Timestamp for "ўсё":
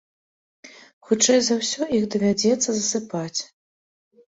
1.59-1.81